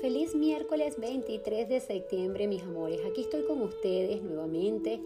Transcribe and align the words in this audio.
Feliz 0.00 0.34
miércoles 0.34 0.98
23 0.98 1.68
de 1.68 1.78
septiembre, 1.78 2.46
mis 2.46 2.62
amores. 2.62 3.02
Aquí 3.04 3.20
estoy 3.20 3.44
con 3.44 3.60
ustedes 3.60 4.22
nuevamente 4.22 4.98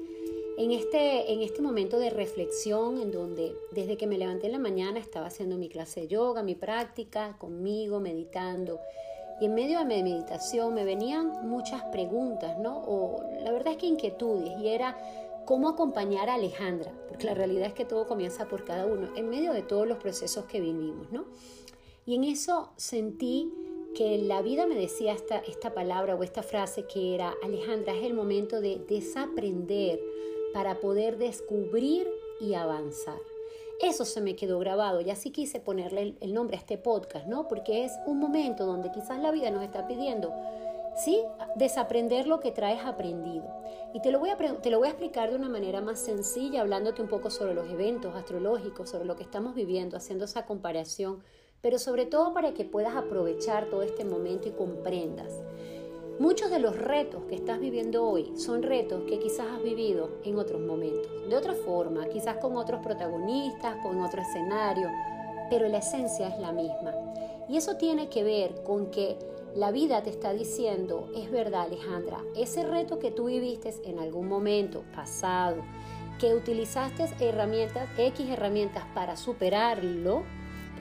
en 0.56 0.70
este, 0.70 1.32
en 1.32 1.42
este 1.42 1.62
momento 1.62 1.98
de 1.98 2.10
reflexión 2.10 3.00
en 3.00 3.10
donde 3.10 3.56
desde 3.72 3.96
que 3.96 4.06
me 4.06 4.18
levanté 4.18 4.46
en 4.46 4.52
la 4.52 4.60
mañana 4.60 5.00
estaba 5.00 5.26
haciendo 5.26 5.56
mi 5.56 5.68
clase 5.68 6.02
de 6.02 6.06
yoga, 6.06 6.44
mi 6.44 6.54
práctica, 6.54 7.36
conmigo, 7.38 7.98
meditando. 7.98 8.78
Y 9.40 9.46
en 9.46 9.56
medio 9.56 9.80
de 9.80 9.84
mi 9.84 10.00
meditación 10.00 10.72
me 10.74 10.84
venían 10.84 11.48
muchas 11.48 11.82
preguntas, 11.90 12.56
¿no? 12.60 12.78
O 12.86 13.20
la 13.42 13.50
verdad 13.50 13.72
es 13.72 13.78
que 13.78 13.86
inquietudes. 13.86 14.56
Y 14.60 14.68
era 14.68 14.96
cómo 15.44 15.70
acompañar 15.70 16.30
a 16.30 16.34
Alejandra, 16.34 16.92
porque 17.08 17.26
la 17.26 17.34
realidad 17.34 17.66
es 17.66 17.74
que 17.74 17.84
todo 17.84 18.06
comienza 18.06 18.46
por 18.46 18.64
cada 18.64 18.86
uno, 18.86 19.08
en 19.16 19.28
medio 19.28 19.52
de 19.52 19.62
todos 19.62 19.88
los 19.88 19.98
procesos 19.98 20.44
que 20.44 20.60
vivimos, 20.60 21.10
¿no? 21.10 21.24
Y 22.06 22.14
en 22.14 22.22
eso 22.22 22.70
sentí 22.76 23.52
que 23.94 24.18
la 24.18 24.42
vida 24.42 24.66
me 24.66 24.74
decía 24.74 25.12
esta, 25.12 25.38
esta 25.38 25.72
palabra 25.72 26.14
o 26.14 26.22
esta 26.22 26.42
frase 26.42 26.84
que 26.86 27.14
era, 27.14 27.34
Alejandra, 27.42 27.94
es 27.94 28.04
el 28.04 28.14
momento 28.14 28.60
de 28.60 28.80
desaprender 28.88 30.00
para 30.52 30.80
poder 30.80 31.16
descubrir 31.16 32.08
y 32.40 32.54
avanzar. 32.54 33.18
Eso 33.80 34.04
se 34.04 34.20
me 34.20 34.36
quedó 34.36 34.58
grabado 34.58 35.00
y 35.00 35.10
así 35.10 35.30
quise 35.30 35.60
ponerle 35.60 36.14
el, 36.20 36.34
nombre 36.34 36.56
a 36.56 36.60
este 36.60 36.78
podcast, 36.78 37.26
¿no? 37.26 37.48
Porque 37.48 37.84
es 37.84 37.92
un 38.06 38.18
momento 38.18 38.66
donde 38.66 38.90
quizás 38.90 39.18
la 39.20 39.32
vida 39.32 39.50
nos 39.50 39.64
está 39.64 39.86
pidiendo, 39.86 40.32
¿sí? 40.96 41.22
Desaprender 41.56 42.26
lo 42.26 42.40
que 42.40 42.52
traes 42.52 42.84
aprendido. 42.84 43.44
Y 43.92 44.00
te 44.00 44.12
lo, 44.12 44.20
voy 44.20 44.30
a, 44.30 44.36
te 44.36 44.70
lo 44.70 44.78
voy 44.78 44.88
a 44.88 44.90
explicar 44.92 45.30
de 45.30 45.36
una 45.36 45.48
manera 45.48 45.80
más 45.80 45.98
sencilla, 45.98 46.60
hablándote 46.60 47.02
un 47.02 47.08
poco 47.08 47.30
sobre 47.30 47.54
los 47.54 47.68
eventos 47.70 48.14
astrológicos, 48.14 48.90
sobre 48.90 49.04
lo 49.04 49.16
que 49.16 49.24
estamos 49.24 49.54
viviendo, 49.54 49.96
haciendo 49.96 50.24
esa 50.24 50.46
comparación 50.46 51.22
pero 51.64 51.78
sobre 51.78 52.04
todo 52.04 52.34
para 52.34 52.52
que 52.52 52.66
puedas 52.66 52.94
aprovechar 52.94 53.70
todo 53.70 53.80
este 53.82 54.04
momento 54.04 54.46
y 54.46 54.50
comprendas. 54.50 55.32
Muchos 56.18 56.50
de 56.50 56.58
los 56.58 56.76
retos 56.76 57.22
que 57.24 57.36
estás 57.36 57.58
viviendo 57.58 58.06
hoy 58.06 58.36
son 58.36 58.62
retos 58.62 59.04
que 59.08 59.18
quizás 59.18 59.46
has 59.46 59.62
vivido 59.62 60.10
en 60.24 60.38
otros 60.38 60.60
momentos, 60.60 61.10
de 61.26 61.34
otra 61.34 61.54
forma, 61.54 62.06
quizás 62.08 62.36
con 62.36 62.58
otros 62.58 62.82
protagonistas, 62.82 63.76
con 63.82 63.98
otro 64.02 64.20
escenario, 64.20 64.90
pero 65.48 65.66
la 65.68 65.78
esencia 65.78 66.28
es 66.28 66.38
la 66.38 66.52
misma. 66.52 66.92
Y 67.48 67.56
eso 67.56 67.78
tiene 67.78 68.10
que 68.10 68.24
ver 68.24 68.62
con 68.62 68.90
que 68.90 69.16
la 69.54 69.72
vida 69.72 70.02
te 70.02 70.10
está 70.10 70.34
diciendo, 70.34 71.08
es 71.16 71.30
verdad 71.30 71.62
Alejandra, 71.62 72.18
ese 72.36 72.64
reto 72.64 72.98
que 72.98 73.10
tú 73.10 73.24
viviste 73.24 73.72
en 73.84 74.00
algún 74.00 74.28
momento 74.28 74.84
pasado, 74.94 75.62
que 76.18 76.34
utilizaste 76.34 77.08
herramientas, 77.20 77.88
X 77.96 78.28
herramientas 78.28 78.84
para 78.94 79.16
superarlo, 79.16 80.24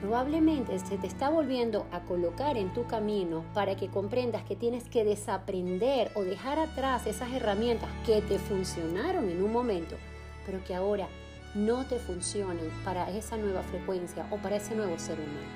probablemente 0.04 0.78
se 0.80 0.98
te 0.98 1.06
está 1.06 1.30
volviendo 1.30 1.86
a 1.90 2.00
colocar 2.00 2.58
en 2.58 2.74
tu 2.74 2.86
camino 2.86 3.42
para 3.54 3.74
que 3.74 3.88
comprendas 3.88 4.44
que 4.44 4.54
tienes 4.54 4.86
que 4.90 5.02
desaprender 5.02 6.10
o 6.14 6.24
dejar 6.24 6.58
atrás 6.58 7.06
esas 7.06 7.32
herramientas 7.32 7.88
que 8.04 8.20
te 8.20 8.38
funcionaron 8.38 9.30
en 9.30 9.42
un 9.42 9.50
momento, 9.50 9.96
pero 10.44 10.62
que 10.62 10.74
ahora 10.74 11.08
no 11.54 11.86
te 11.86 11.98
funcionan 11.98 12.68
para 12.84 13.10
esa 13.12 13.38
nueva 13.38 13.62
frecuencia 13.62 14.26
o 14.30 14.36
para 14.36 14.56
ese 14.56 14.74
nuevo 14.74 14.98
ser 14.98 15.14
humano. 15.14 15.48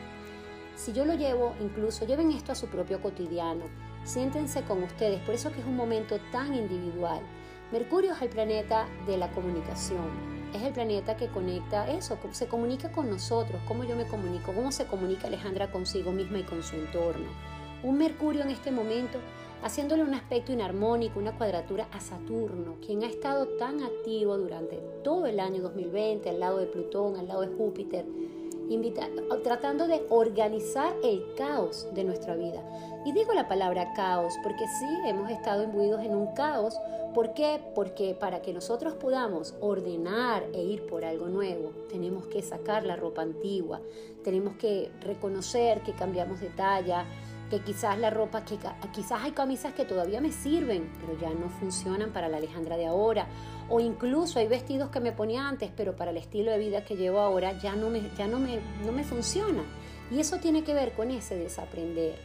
Si 0.76 0.94
yo 0.94 1.04
lo 1.04 1.12
llevo, 1.12 1.54
incluso 1.60 2.06
lleven 2.06 2.30
esto 2.30 2.52
a 2.52 2.54
su 2.54 2.68
propio 2.68 3.02
cotidiano, 3.02 3.64
siéntense 4.04 4.62
con 4.62 4.82
ustedes, 4.82 5.20
por 5.26 5.34
eso 5.34 5.52
que 5.52 5.60
es 5.60 5.66
un 5.66 5.76
momento 5.76 6.18
tan 6.32 6.54
individual. 6.54 7.20
Mercurio 7.70 8.14
es 8.14 8.22
el 8.22 8.30
planeta 8.30 8.88
de 9.06 9.18
la 9.18 9.30
comunicación, 9.30 10.08
es 10.54 10.62
el 10.62 10.72
planeta 10.72 11.18
que 11.18 11.28
conecta 11.28 11.86
eso, 11.90 12.18
se 12.32 12.48
comunica 12.48 12.90
con 12.90 13.10
nosotros, 13.10 13.60
cómo 13.68 13.84
yo 13.84 13.94
me 13.94 14.06
comunico, 14.06 14.54
cómo 14.54 14.72
se 14.72 14.86
comunica 14.86 15.26
Alejandra 15.26 15.70
consigo 15.70 16.10
misma 16.10 16.38
y 16.38 16.44
con 16.44 16.62
su 16.62 16.76
entorno. 16.76 17.26
Un 17.82 17.98
Mercurio 17.98 18.40
en 18.40 18.48
este 18.48 18.70
momento 18.70 19.18
haciéndole 19.62 20.02
un 20.02 20.14
aspecto 20.14 20.50
inarmónico, 20.50 21.18
una 21.18 21.36
cuadratura 21.36 21.88
a 21.92 22.00
Saturno, 22.00 22.76
quien 22.84 23.02
ha 23.02 23.06
estado 23.06 23.46
tan 23.58 23.82
activo 23.82 24.38
durante 24.38 24.76
todo 25.04 25.26
el 25.26 25.38
año 25.38 25.60
2020 25.60 26.30
al 26.30 26.40
lado 26.40 26.58
de 26.58 26.66
Plutón, 26.66 27.16
al 27.16 27.28
lado 27.28 27.42
de 27.42 27.48
Júpiter, 27.48 28.06
tratando 29.42 29.86
de 29.86 30.04
organizar 30.10 30.94
el 31.02 31.24
caos 31.36 31.88
de 31.94 32.04
nuestra 32.04 32.34
vida. 32.36 32.62
Y 33.04 33.12
digo 33.12 33.32
la 33.32 33.48
palabra 33.48 33.92
caos 33.94 34.34
porque 34.42 34.66
sí, 34.78 35.08
hemos 35.08 35.30
estado 35.30 35.62
imbuidos 35.62 36.02
en 36.02 36.14
un 36.14 36.34
caos. 36.34 36.78
¿Por 37.14 37.32
qué? 37.32 37.60
Porque 37.74 38.14
para 38.14 38.42
que 38.42 38.52
nosotros 38.52 38.94
podamos 38.94 39.54
ordenar 39.60 40.44
e 40.52 40.62
ir 40.62 40.86
por 40.86 41.04
algo 41.04 41.28
nuevo, 41.28 41.72
tenemos 41.88 42.26
que 42.26 42.42
sacar 42.42 42.84
la 42.84 42.96
ropa 42.96 43.22
antigua, 43.22 43.80
tenemos 44.22 44.56
que 44.56 44.90
reconocer 45.00 45.80
que 45.82 45.92
cambiamos 45.92 46.40
de 46.40 46.48
talla, 46.50 47.06
que 47.50 47.60
quizás 47.60 47.98
la 47.98 48.10
ropa, 48.10 48.44
que 48.44 48.58
quizás 48.92 49.22
hay 49.22 49.32
camisas 49.32 49.72
que 49.72 49.84
todavía 49.84 50.20
me 50.20 50.32
sirven, 50.32 50.90
pero 51.00 51.18
ya 51.18 51.30
no 51.30 51.48
funcionan 51.48 52.12
para 52.12 52.28
la 52.28 52.36
Alejandra 52.36 52.76
de 52.76 52.86
ahora, 52.86 53.26
o 53.68 53.80
incluso 53.80 54.38
hay 54.38 54.48
vestidos 54.48 54.90
que 54.90 55.00
me 55.00 55.12
ponía 55.12 55.48
antes, 55.48 55.70
pero 55.76 55.96
para 55.96 56.10
el 56.10 56.16
estilo 56.16 56.50
de 56.50 56.58
vida 56.58 56.84
que 56.84 56.96
llevo 56.96 57.20
ahora 57.20 57.52
ya 57.58 57.74
no 57.74 57.90
me, 57.90 58.02
ya 58.16 58.26
no 58.26 58.38
me, 58.38 58.60
no 58.84 58.92
me 58.92 59.04
funciona. 59.04 59.62
Y 60.10 60.20
eso 60.20 60.38
tiene 60.38 60.64
que 60.64 60.74
ver 60.74 60.92
con 60.92 61.10
ese 61.10 61.36
desaprender. 61.36 62.18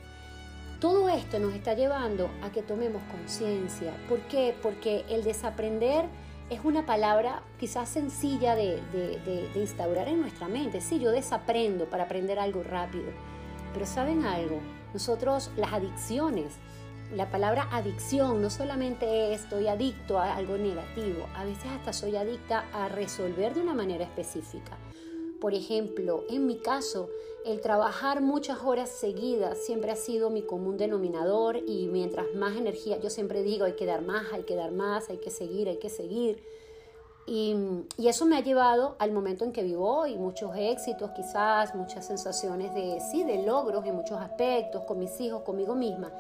Todo 0.80 1.10
esto 1.10 1.40
nos 1.40 1.54
está 1.54 1.74
llevando 1.74 2.30
a 2.42 2.52
que 2.52 2.62
tomemos 2.62 3.02
conciencia. 3.04 3.94
¿Por 4.10 4.20
qué? 4.22 4.56
Porque 4.62 5.06
el 5.10 5.24
desaprender 5.24 6.06
es 6.50 6.60
una 6.64 6.86
palabra 6.86 7.42
quizás 7.60 7.88
sencilla 7.88 8.56
de, 8.56 8.82
de, 8.92 9.50
de 9.54 9.60
instaurar 9.60 10.10
en 10.10 10.20
nuestra 10.20 10.50
mente. 10.50 10.82
Sí, 10.82 11.00
yo 11.00 11.12
desaprendo 11.12 11.86
para 11.86 12.04
aprender 12.04 12.38
algo 12.38 12.64
rápido. 12.64 13.12
Pero 13.74 13.86
¿saben 13.86 14.26
algo? 14.26 14.60
Nosotros 14.94 15.50
las 15.58 15.74
adicciones, 15.74 16.54
la 17.16 17.30
palabra 17.30 17.68
adicción 17.72 18.42
no 18.42 18.50
solamente 18.50 19.34
es 19.34 19.42
estoy 19.42 19.68
adicto 19.68 20.20
a 20.20 20.36
algo 20.36 20.58
negativo, 20.58 21.28
a 21.36 21.46
veces 21.46 21.66
hasta 21.66 21.94
soy 21.94 22.16
adicta 22.16 22.66
a 22.74 22.90
resolver 22.90 23.54
de 23.54 23.62
una 23.62 23.74
manera 23.74 24.04
específica. 24.04 24.78
Por 25.40 25.54
ejemplo, 25.54 26.24
en 26.30 26.48
mi 26.48 26.58
caso, 26.58 27.10
el 27.46 27.60
trabajar 27.60 28.22
muchas 28.22 28.60
horas 28.64 28.90
seguidas 28.90 29.58
siempre 29.58 29.92
ha 29.92 29.96
sido 29.96 30.30
mi 30.30 30.42
común 30.44 30.78
denominador 30.78 31.58
y 31.58 31.88
mientras 31.88 32.34
más 32.36 32.56
energía, 32.56 32.98
yo 33.00 33.10
siempre 33.10 33.44
digo, 33.44 33.66
hay 33.66 33.74
que 33.74 33.86
dar 33.86 34.02
más, 34.04 34.32
hay 34.32 34.44
que 34.44 34.56
dar 34.56 34.72
más, 34.72 35.10
hay 35.10 35.18
que 35.18 35.32
seguir, 35.32 35.68
hay 35.68 35.78
que 35.78 35.90
seguir. 35.90 36.42
Y, 37.26 37.56
eso 37.98 38.26
me 38.26 38.38
ha 38.38 38.42
llevado 38.42 38.96
al 39.00 39.12
momento 39.12 39.46
en 39.46 39.54
que 39.54 39.64
vivo 39.64 39.88
hoy, 39.88 40.18
muchos 40.18 40.52
éxitos 40.56 41.12
quizás, 41.12 41.74
muchas 41.74 42.06
sensaciones 42.06 42.74
de, 42.74 43.00
sí, 43.00 43.24
de 43.24 43.44
logros 43.44 43.86
en 43.86 43.96
muchos 43.96 44.20
aspectos, 44.20 44.84
con 44.84 45.00
mis 45.00 45.20
hijos, 45.22 45.44
conmigo 45.44 45.76
misma. 45.76 46.12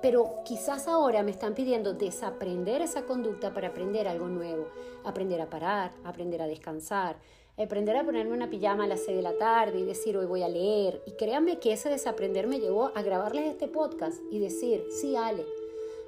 Pero 0.00 0.42
quizás 0.44 0.88
ahora 0.88 1.22
me 1.22 1.30
están 1.30 1.54
pidiendo 1.54 1.94
desaprender 1.94 2.82
esa 2.82 3.02
conducta 3.02 3.52
para 3.52 3.68
aprender 3.68 4.08
algo 4.08 4.28
nuevo, 4.28 4.68
aprender 5.04 5.40
a 5.40 5.50
parar, 5.50 5.90
aprender 6.04 6.40
a 6.42 6.46
descansar, 6.46 7.16
aprender 7.58 7.96
a 7.96 8.04
ponerme 8.04 8.34
una 8.34 8.50
pijama 8.50 8.84
a 8.84 8.86
las 8.86 9.00
6 9.04 9.16
de 9.16 9.22
la 9.22 9.36
tarde 9.36 9.78
y 9.78 9.84
decir 9.84 10.16
hoy 10.16 10.26
voy 10.26 10.42
a 10.42 10.48
leer. 10.48 11.02
Y 11.06 11.12
créanme 11.12 11.58
que 11.58 11.72
ese 11.72 11.88
desaprender 11.88 12.46
me 12.46 12.60
llevó 12.60 12.92
a 12.94 13.02
grabarles 13.02 13.46
este 13.46 13.68
podcast 13.68 14.20
y 14.30 14.38
decir, 14.38 14.84
sí, 14.90 15.16
Ale, 15.16 15.44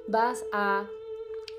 vas 0.07 0.43
a 0.53 0.87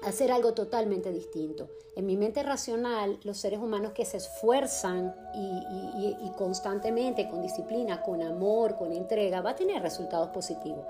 hacer 0.02 0.32
algo 0.32 0.54
totalmente 0.54 1.12
distinto. 1.12 1.68
En 1.96 2.06
mi 2.06 2.16
mente 2.16 2.42
racional, 2.42 3.18
los 3.24 3.38
seres 3.38 3.58
humanos 3.58 3.92
que 3.92 4.04
se 4.04 4.16
esfuerzan 4.16 5.14
y, 5.34 6.30
constantemente, 6.38 7.28
con 7.28 7.42
disciplina, 7.42 8.02
con 8.02 8.22
amor, 8.22 8.76
con 8.76 8.92
entrega, 8.92 9.40
va 9.40 9.50
a 9.50 9.56
tener 9.56 9.82
resultados 9.82 10.28
positivos. 10.30 10.84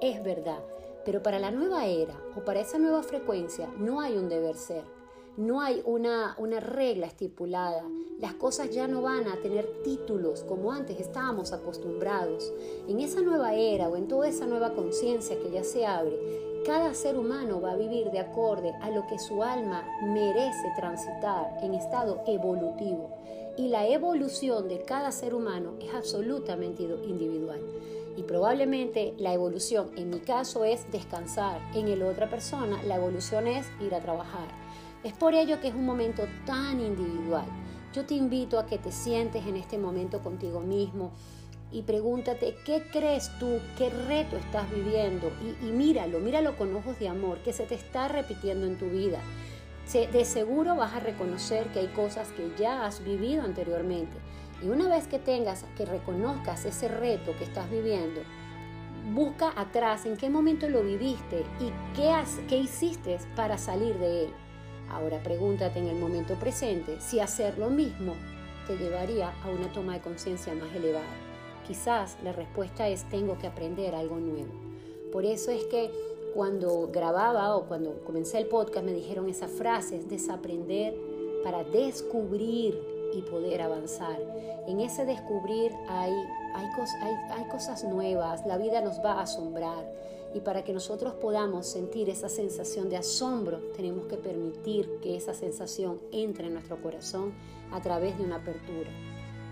Es 0.00 0.22
verdad, 0.22 0.60
pero 1.04 1.22
para 1.22 1.38
la 1.38 1.50
nueva 1.50 1.86
era 1.86 2.14
o 2.36 2.44
para 2.44 2.60
esa 2.60 2.78
nueva 2.78 3.02
frecuencia 3.02 3.68
no 3.78 4.00
hay 4.00 4.16
un 4.16 4.28
deber 4.28 4.56
ser. 4.56 4.84
No 5.36 5.60
hay 5.60 5.82
una, 5.84 6.36
una 6.38 6.60
regla 6.60 7.06
estipulada. 7.06 7.82
Las 8.20 8.34
cosas 8.34 8.70
ya 8.70 8.86
no 8.86 9.02
van 9.02 9.26
a 9.26 9.40
tener 9.42 9.66
títulos 9.82 10.44
como 10.44 10.70
antes 10.70 11.00
estábamos 11.00 11.52
acostumbrados. 11.52 12.52
En 12.86 13.00
esa 13.00 13.20
nueva 13.20 13.54
era 13.54 13.88
o 13.88 13.96
en 13.96 14.06
toda 14.06 14.28
esa 14.28 14.46
nueva 14.46 14.74
conciencia 14.74 15.36
que 15.40 15.50
ya 15.50 15.64
se 15.64 15.86
abre, 15.86 16.16
cada 16.64 16.94
ser 16.94 17.18
humano 17.18 17.60
va 17.60 17.72
a 17.72 17.76
vivir 17.76 18.12
de 18.12 18.20
acorde 18.20 18.74
a 18.80 18.90
lo 18.90 19.08
que 19.08 19.18
su 19.18 19.42
alma 19.42 19.84
merece 20.02 20.72
transitar 20.76 21.58
en 21.62 21.74
estado 21.74 22.22
evolutivo. 22.28 23.10
Y 23.56 23.68
la 23.68 23.88
evolución 23.88 24.68
de 24.68 24.82
cada 24.82 25.10
ser 25.10 25.34
humano 25.34 25.74
es 25.80 25.92
absolutamente 25.92 26.84
individual. 26.84 27.60
Y 28.16 28.22
probablemente 28.22 29.14
la 29.18 29.34
evolución 29.34 29.90
en 29.96 30.10
mi 30.10 30.20
caso 30.20 30.64
es 30.64 30.88
descansar, 30.92 31.60
en 31.74 31.88
el 31.88 32.04
otra 32.04 32.30
persona 32.30 32.80
la 32.84 32.96
evolución 32.96 33.48
es 33.48 33.66
ir 33.80 33.96
a 33.96 34.00
trabajar. 34.00 34.63
Es 35.04 35.12
por 35.12 35.34
ello 35.34 35.60
que 35.60 35.68
es 35.68 35.74
un 35.74 35.86
momento 35.86 36.26
tan 36.46 36.80
individual. 36.80 37.46
Yo 37.92 38.04
te 38.04 38.14
invito 38.14 38.58
a 38.58 38.66
que 38.66 38.78
te 38.78 38.90
sientes 38.90 39.46
en 39.46 39.56
este 39.56 39.78
momento 39.78 40.20
contigo 40.20 40.60
mismo, 40.60 41.12
y 41.74 41.82
pregúntate 41.82 42.56
qué 42.64 42.84
crees 42.92 43.36
tú, 43.40 43.58
qué 43.76 43.90
reto 43.90 44.36
estás 44.36 44.70
viviendo 44.70 45.32
y, 45.60 45.66
míralo, 45.66 46.20
míralo 46.20 46.56
con 46.56 46.74
ojos 46.76 46.98
de 47.00 47.08
amor, 47.08 47.38
que 47.38 47.52
se 47.52 47.64
te 47.64 47.74
está 47.74 48.06
repitiendo 48.06 48.64
en 48.64 48.78
tu 48.78 48.86
vida. 48.86 49.18
De 49.92 50.24
seguro 50.24 50.76
vas 50.76 50.94
a 50.94 51.00
reconocer 51.00 51.66
que 51.72 51.80
hay 51.80 51.88
cosas 51.88 52.28
que 52.30 52.52
ya 52.56 52.86
has 52.86 53.02
vivido 53.02 53.42
anteriormente. 53.42 54.16
Y 54.62 54.68
una 54.68 54.88
vez 54.88 55.08
que 55.08 55.18
tengas, 55.18 55.66
que 55.76 55.84
reconozcas 55.84 56.64
ese 56.64 56.86
reto 56.86 57.34
que 57.36 57.44
estás 57.44 57.68
viviendo, 57.68 58.20
busca 59.12 59.52
atrás 59.56 60.06
en 60.06 60.16
qué 60.16 60.30
momento 60.30 60.68
lo 60.68 60.84
viviste 60.84 61.44
y 61.60 61.72
qué, 61.96 62.14
qué 62.48 62.56
hiciste 62.56 63.18
para 63.34 63.58
salir 63.58 63.98
de 63.98 64.26
él. 64.26 64.30
Ahora 64.94 65.20
pregúntate 65.22 65.80
en 65.80 65.88
el 65.88 65.96
momento 65.96 66.34
presente 66.34 67.00
si 67.00 67.18
hacer 67.18 67.58
lo 67.58 67.68
mismo 67.68 68.14
te 68.68 68.76
llevaría 68.76 69.34
a 69.42 69.50
una 69.50 69.72
toma 69.72 69.94
de 69.94 70.00
conciencia 70.00 70.54
más 70.54 70.74
elevada. 70.74 71.04
Quizás 71.66 72.16
la 72.22 72.32
respuesta 72.32 72.88
es 72.88 73.08
tengo 73.10 73.36
que 73.38 73.46
aprender 73.46 73.94
algo 73.94 74.16
nuevo. 74.16 74.52
Por 75.12 75.24
eso 75.24 75.50
es 75.50 75.64
que 75.64 75.90
cuando 76.34 76.88
grababa 76.92 77.56
o 77.56 77.66
cuando 77.66 78.04
comencé 78.04 78.38
el 78.38 78.46
podcast 78.46 78.84
me 78.84 78.92
dijeron 78.92 79.28
esas 79.28 79.50
frases, 79.50 80.08
desaprender 80.08 80.94
para 81.42 81.64
descubrir 81.64 82.80
y 83.14 83.22
poder 83.22 83.62
avanzar. 83.62 84.18
En 84.66 84.80
ese 84.80 85.04
descubrir 85.04 85.72
hay, 85.88 86.12
hay, 86.54 86.66
hay, 87.02 87.14
hay 87.30 87.48
cosas 87.48 87.84
nuevas, 87.84 88.46
la 88.46 88.58
vida 88.58 88.80
nos 88.80 88.98
va 88.98 89.12
a 89.12 89.22
asombrar 89.22 89.84
y 90.34 90.40
para 90.40 90.64
que 90.64 90.72
nosotros 90.72 91.14
podamos 91.14 91.64
sentir 91.64 92.10
esa 92.10 92.28
sensación 92.28 92.90
de 92.90 92.96
asombro, 92.96 93.60
tenemos 93.76 94.06
que 94.06 94.16
permitir 94.16 94.98
que 95.00 95.16
esa 95.16 95.32
sensación 95.32 96.00
entre 96.10 96.48
en 96.48 96.54
nuestro 96.54 96.82
corazón 96.82 97.32
a 97.70 97.80
través 97.80 98.18
de 98.18 98.24
una 98.24 98.36
apertura. 98.36 98.90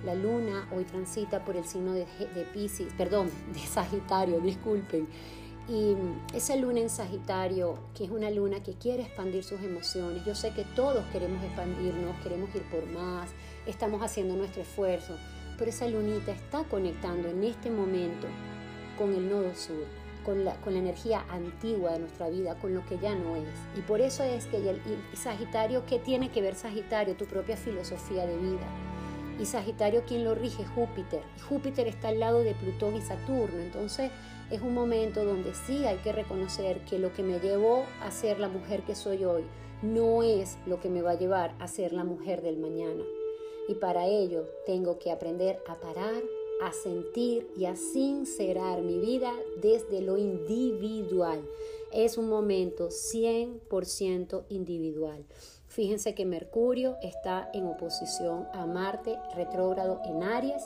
La 0.04 0.16
luna 0.16 0.68
hoy 0.74 0.82
transita 0.82 1.44
por 1.44 1.56
el 1.56 1.64
signo 1.64 1.92
de, 1.92 2.04
de 2.34 2.44
Pisces, 2.52 2.92
perdón, 2.98 3.30
de 3.54 3.60
Sagitario, 3.60 4.40
disculpen. 4.40 5.06
Y 5.68 5.94
esa 6.34 6.56
luna 6.56 6.80
en 6.80 6.90
Sagitario, 6.90 7.78
que 7.94 8.04
es 8.04 8.10
una 8.10 8.28
luna 8.28 8.60
que 8.64 8.74
quiere 8.74 9.04
expandir 9.04 9.44
sus 9.44 9.62
emociones, 9.62 10.24
yo 10.24 10.34
sé 10.34 10.50
que 10.50 10.64
todos 10.74 11.04
queremos 11.12 11.44
expandirnos, 11.44 12.16
queremos 12.24 12.52
ir 12.56 12.62
por 12.62 12.84
más, 12.86 13.30
estamos 13.66 14.02
haciendo 14.02 14.34
nuestro 14.34 14.62
esfuerzo, 14.62 15.14
pero 15.56 15.70
esa 15.70 15.86
lunita 15.86 16.32
está 16.32 16.64
conectando 16.64 17.28
en 17.28 17.44
este 17.44 17.70
momento 17.70 18.26
con 18.98 19.14
el 19.14 19.30
nodo 19.30 19.54
sur 19.54 20.01
con 20.24 20.44
la, 20.44 20.56
energía 20.66 21.24
antigua 21.28 21.92
de 21.92 22.00
nuestra 22.00 22.28
vida, 22.28 22.54
con 22.56 22.74
lo 22.74 22.84
que 22.86 22.98
ya 22.98 23.14
no 23.14 23.36
es. 23.36 23.48
Y 23.76 23.80
por 23.82 24.00
eso 24.00 24.22
es 24.24 24.46
que 24.46 24.56
el, 24.56 24.80
Sagitario, 25.14 25.84
¿qué 25.86 25.98
tiene 25.98 26.30
que 26.30 26.42
ver 26.42 26.54
Sagitario? 26.54 27.16
Tu 27.16 27.26
propia 27.26 27.56
filosofía 27.56 28.26
de 28.26 28.36
vida. 28.36 28.66
Y 29.40 29.46
Sagitario, 29.46 30.02
¿quién 30.06 30.24
lo 30.24 30.34
rige? 30.34 30.64
Júpiter. 30.64 31.22
Júpiter 31.48 31.88
está 31.88 32.08
al 32.08 32.20
lado 32.20 32.40
de 32.40 32.54
Plutón 32.54 32.96
y 32.96 33.00
Saturno. 33.00 33.60
Entonces 33.60 34.10
es 34.50 34.60
un 34.60 34.74
momento 34.74 35.24
donde 35.24 35.54
sí 35.54 35.84
hay 35.86 35.98
que 35.98 36.12
reconocer 36.12 36.84
que 36.84 36.98
lo 36.98 37.12
que 37.12 37.22
me 37.22 37.40
llevó 37.40 37.84
a 38.02 38.10
ser 38.10 38.38
la 38.38 38.48
mujer 38.48 38.82
que 38.82 38.94
soy 38.94 39.24
hoy 39.24 39.44
no 39.82 40.22
es 40.22 40.58
lo 40.66 40.80
que 40.80 40.88
me 40.88 41.02
va 41.02 41.12
a 41.12 41.18
llevar 41.18 41.54
a 41.58 41.66
ser 41.66 41.92
la 41.92 42.04
mujer 42.04 42.40
del 42.42 42.58
mañana. 42.58 43.02
Y 43.68 43.74
para 43.74 44.06
ello 44.06 44.46
tengo 44.64 44.98
que 44.98 45.10
aprender 45.10 45.62
a 45.66 45.76
parar, 45.76 46.22
a 46.62 46.72
sentir 46.72 47.50
y 47.56 47.66
a 47.66 47.76
sincerar 47.76 48.82
mi 48.82 48.98
vida 48.98 49.32
desde 49.60 50.00
lo 50.00 50.16
individual. 50.16 51.42
Es 51.92 52.16
un 52.16 52.28
momento 52.28 52.88
100% 52.88 54.44
individual. 54.48 55.24
Fíjense 55.66 56.14
que 56.14 56.26
Mercurio 56.26 56.96
está 57.02 57.50
en 57.52 57.66
oposición 57.66 58.46
a 58.52 58.66
Marte 58.66 59.18
retrógrado 59.34 60.00
en 60.04 60.22
Aries, 60.22 60.62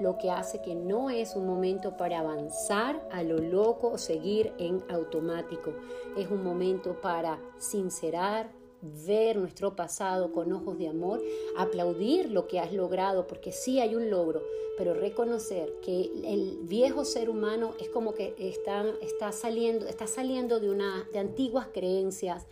lo 0.00 0.18
que 0.18 0.30
hace 0.30 0.60
que 0.60 0.74
no 0.74 1.10
es 1.10 1.34
un 1.34 1.46
momento 1.46 1.96
para 1.96 2.20
avanzar 2.20 3.00
a 3.10 3.22
lo 3.22 3.38
loco 3.38 3.88
o 3.88 3.98
seguir 3.98 4.52
en 4.58 4.82
automático. 4.88 5.74
Es 6.16 6.28
un 6.28 6.42
momento 6.42 7.00
para 7.00 7.40
sincerar, 7.58 8.50
ver 8.82 9.36
nuestro 9.36 9.74
pasado 9.74 10.32
con 10.32 10.52
ojos 10.52 10.78
de 10.78 10.88
amor, 10.88 11.22
aplaudir 11.56 12.30
lo 12.30 12.46
que 12.46 12.60
has 12.60 12.72
logrado, 12.72 13.26
porque 13.26 13.52
sí 13.52 13.80
hay 13.80 13.94
un 13.94 14.10
logro, 14.10 14.42
pero 14.76 14.94
reconocer 14.94 15.72
que 15.82 16.10
el 16.24 16.58
viejo 16.62 17.04
ser 17.04 17.28
humano 17.28 17.74
es 17.80 17.88
como 17.88 18.14
que 18.14 18.34
está, 18.38 18.84
está, 19.02 19.32
saliendo, 19.32 19.86
está 19.86 20.06
saliendo 20.06 20.60
de, 20.60 20.70
una, 20.70 21.08
de 21.12 21.18
antiguas 21.18 21.68
creencias 21.72 22.46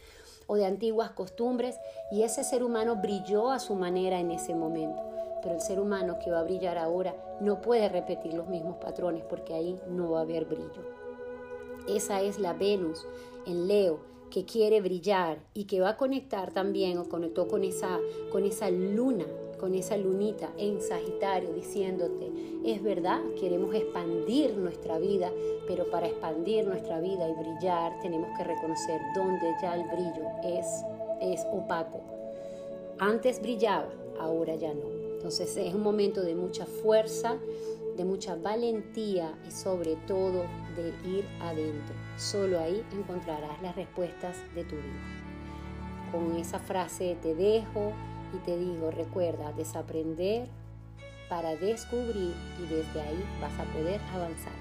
o 0.48 0.56
de 0.56 0.66
antiguas 0.66 1.10
costumbres 1.12 1.76
y 2.10 2.22
ese 2.22 2.44
ser 2.44 2.62
humano 2.62 2.96
brilló 2.96 3.50
a 3.50 3.58
su 3.58 3.74
manera 3.74 4.18
en 4.18 4.30
ese 4.30 4.54
momento. 4.54 5.02
Pero 5.42 5.54
el 5.54 5.60
ser 5.60 5.78
humano 5.78 6.18
que 6.18 6.30
va 6.30 6.40
a 6.40 6.44
brillar 6.44 6.78
ahora 6.78 7.14
no 7.40 7.60
puede 7.60 7.88
repetir 7.88 8.34
los 8.34 8.48
mismos 8.48 8.76
patrones 8.78 9.22
porque 9.28 9.54
ahí 9.54 9.78
no 9.88 10.10
va 10.10 10.20
a 10.20 10.22
haber 10.22 10.44
brillo. 10.46 10.82
Esa 11.88 12.20
es 12.22 12.40
la 12.40 12.52
Venus 12.52 13.06
en 13.46 13.68
Leo 13.68 14.15
que 14.30 14.44
quiere 14.44 14.80
brillar 14.80 15.38
y 15.54 15.64
que 15.64 15.80
va 15.80 15.90
a 15.90 15.96
conectar 15.96 16.52
también 16.52 16.98
o 16.98 17.08
conectó 17.08 17.48
con 17.48 17.64
esa, 17.64 17.98
con 18.30 18.44
esa 18.44 18.70
luna, 18.70 19.24
con 19.58 19.74
esa 19.74 19.96
lunita 19.96 20.52
en 20.58 20.80
Sagitario 20.80 21.52
diciéndote, 21.52 22.30
es 22.64 22.82
verdad, 22.82 23.20
queremos 23.40 23.74
expandir 23.74 24.56
nuestra 24.56 24.98
vida, 24.98 25.32
pero 25.66 25.90
para 25.90 26.08
expandir 26.08 26.66
nuestra 26.66 27.00
vida 27.00 27.28
y 27.28 27.32
brillar 27.32 27.98
tenemos 28.00 28.28
que 28.36 28.44
reconocer 28.44 29.00
dónde 29.14 29.54
ya 29.62 29.74
el 29.74 29.84
brillo 29.84 30.28
es, 30.44 30.66
es 31.20 31.46
opaco. 31.52 32.00
Antes 32.98 33.40
brillaba, 33.40 33.88
ahora 34.18 34.56
ya 34.56 34.74
no. 34.74 35.06
Entonces 35.16 35.56
es 35.56 35.74
un 35.74 35.82
momento 35.82 36.22
de 36.22 36.34
mucha 36.34 36.66
fuerza, 36.66 37.36
de 37.96 38.04
mucha 38.04 38.34
valentía 38.36 39.34
y 39.46 39.50
sobre 39.50 39.96
todo 40.06 40.44
de 40.76 40.92
ir 41.08 41.26
adentro. 41.40 41.94
Solo 42.16 42.60
ahí 42.60 42.84
encontrarás 42.92 43.60
las 43.62 43.74
respuestas 43.74 44.36
de 44.54 44.64
tu 44.64 44.76
vida. 44.76 46.12
Con 46.12 46.36
esa 46.36 46.58
frase 46.58 47.16
te 47.22 47.34
dejo 47.34 47.92
y 48.34 48.38
te 48.44 48.56
digo, 48.56 48.90
recuerda, 48.90 49.52
desaprender 49.52 50.48
para 51.28 51.56
descubrir 51.56 52.34
y 52.62 52.62
desde 52.62 53.00
ahí 53.00 53.24
vas 53.40 53.58
a 53.58 53.64
poder 53.72 54.00
avanzar. 54.14 54.52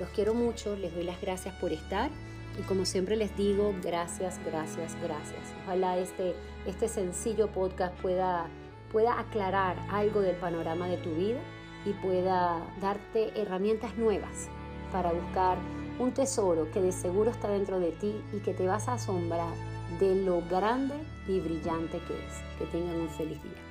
Los 0.00 0.08
quiero 0.10 0.34
mucho, 0.34 0.76
les 0.76 0.94
doy 0.94 1.04
las 1.04 1.20
gracias 1.20 1.54
por 1.56 1.72
estar 1.72 2.10
y 2.58 2.62
como 2.62 2.84
siempre 2.84 3.16
les 3.16 3.36
digo, 3.36 3.74
gracias, 3.82 4.40
gracias, 4.44 4.96
gracias. 5.02 5.40
Ojalá 5.64 5.98
este, 5.98 6.34
este 6.66 6.88
sencillo 6.88 7.48
podcast 7.48 7.94
pueda, 8.00 8.48
pueda 8.90 9.18
aclarar 9.20 9.78
algo 9.90 10.20
del 10.20 10.36
panorama 10.36 10.88
de 10.88 10.96
tu 10.96 11.14
vida 11.14 11.40
y 11.86 11.92
pueda 11.94 12.60
darte 12.80 13.40
herramientas 13.40 13.96
nuevas 13.96 14.48
para 14.92 15.12
buscar 15.12 15.56
un 15.98 16.12
tesoro 16.12 16.70
que 16.72 16.82
de 16.82 16.92
seguro 16.92 17.30
está 17.30 17.48
dentro 17.48 17.80
de 17.80 17.92
ti 17.92 18.14
y 18.32 18.40
que 18.40 18.52
te 18.52 18.66
vas 18.66 18.88
a 18.88 18.94
asombrar 18.94 19.54
de 19.98 20.14
lo 20.24 20.42
grande 20.50 20.96
y 21.26 21.40
brillante 21.40 21.98
que 22.00 22.14
es. 22.14 22.58
Que 22.58 22.66
tengan 22.66 23.00
un 23.00 23.08
feliz 23.08 23.42
día. 23.42 23.65